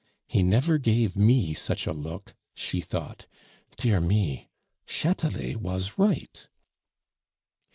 [0.27, 3.27] "He never gave me such a look," she thought.
[3.77, 4.49] "Dear me!
[4.87, 6.47] Chatelet was right!"